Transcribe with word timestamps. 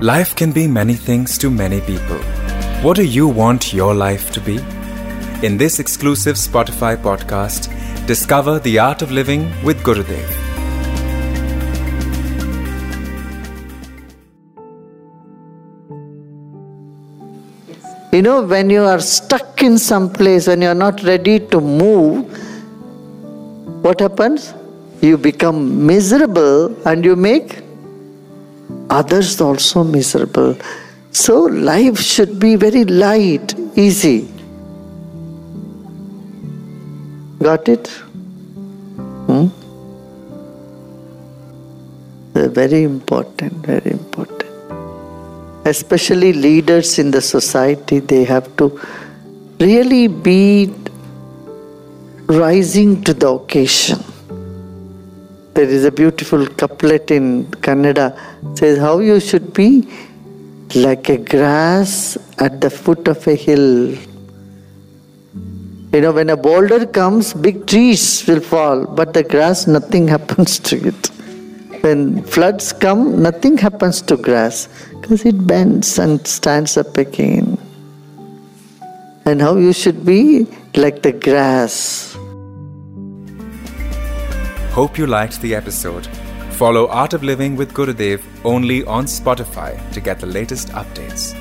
Life 0.00 0.36
can 0.36 0.52
be 0.52 0.68
many 0.68 0.94
things 0.94 1.36
to 1.38 1.50
many 1.50 1.80
people. 1.80 2.18
What 2.82 2.94
do 2.94 3.02
you 3.02 3.26
want 3.26 3.74
your 3.74 3.96
life 3.96 4.30
to 4.30 4.40
be? 4.40 4.58
In 5.44 5.56
this 5.58 5.80
exclusive 5.80 6.36
Spotify 6.36 6.96
podcast, 6.96 7.66
discover 8.06 8.60
the 8.60 8.78
art 8.78 9.02
of 9.02 9.10
living 9.10 9.50
with 9.64 9.82
Gurudev. 9.82 10.30
You 18.12 18.22
know, 18.22 18.42
when 18.42 18.70
you 18.70 18.84
are 18.84 19.00
stuck 19.00 19.64
in 19.64 19.78
some 19.78 20.12
place 20.12 20.46
and 20.46 20.62
you 20.62 20.68
are 20.68 20.76
not 20.76 21.02
ready 21.02 21.40
to 21.40 21.60
move, 21.60 22.24
what 23.82 23.98
happens? 23.98 24.54
You 25.00 25.18
become 25.18 25.84
miserable 25.84 26.76
and 26.86 27.04
you 27.04 27.16
make 27.16 27.67
others 28.90 29.40
also 29.40 29.84
miserable. 29.84 30.56
So, 31.10 31.42
life 31.42 31.98
should 31.98 32.38
be 32.38 32.56
very 32.56 32.84
light, 32.84 33.54
easy. 33.76 34.28
Got 37.42 37.68
it? 37.68 37.88
Hmm? 39.28 39.48
Very 42.34 42.82
important, 42.84 43.52
very 43.66 43.90
important 43.90 44.38
especially 45.68 46.32
leaders 46.32 46.98
in 46.98 47.10
the 47.10 47.20
society, 47.20 48.00
they 48.00 48.24
have 48.24 48.54
to 48.56 48.80
really 49.60 50.08
be 50.08 50.72
rising 52.26 53.02
to 53.04 53.14
the 53.14 53.28
occasion. 53.28 53.98
There 55.58 55.68
is 55.68 55.84
a 55.84 55.90
beautiful 55.90 56.46
couplet 56.46 57.10
in 57.10 57.46
Kannada 57.46 58.16
says 58.56 58.78
how 58.78 59.00
you 59.00 59.18
should 59.18 59.52
be 59.52 59.88
like 60.76 61.08
a 61.08 61.16
grass 61.18 62.16
at 62.38 62.60
the 62.60 62.70
foot 62.70 63.08
of 63.08 63.26
a 63.26 63.34
hill. 63.34 63.88
You 65.92 66.00
know, 66.00 66.12
when 66.12 66.30
a 66.30 66.36
boulder 66.36 66.86
comes, 66.86 67.34
big 67.34 67.66
trees 67.66 68.24
will 68.28 68.38
fall, 68.38 68.86
but 68.86 69.14
the 69.14 69.24
grass, 69.24 69.66
nothing 69.66 70.06
happens 70.16 70.60
to 70.60 70.76
it. 70.86 71.08
When 71.82 72.22
floods 72.22 72.72
come, 72.72 73.20
nothing 73.20 73.58
happens 73.58 74.00
to 74.02 74.16
grass 74.16 74.68
because 75.00 75.24
it 75.24 75.44
bends 75.44 75.98
and 75.98 76.24
stands 76.24 76.76
up 76.76 76.96
again. 76.96 77.58
And 79.24 79.40
how 79.40 79.56
you 79.56 79.72
should 79.72 80.06
be 80.06 80.46
like 80.76 81.02
the 81.02 81.14
grass. 81.14 82.17
Hope 84.78 84.96
you 84.96 85.08
liked 85.08 85.40
the 85.40 85.56
episode. 85.56 86.06
Follow 86.52 86.86
Art 86.86 87.12
of 87.12 87.24
Living 87.24 87.56
with 87.56 87.74
Gurudev 87.74 88.22
only 88.44 88.84
on 88.84 89.06
Spotify 89.06 89.74
to 89.90 90.00
get 90.00 90.20
the 90.20 90.26
latest 90.26 90.68
updates. 90.68 91.34